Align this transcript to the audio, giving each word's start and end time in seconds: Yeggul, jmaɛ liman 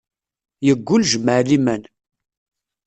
Yeggul, 0.65 1.03
jmaɛ 1.11 1.39
liman 1.47 1.83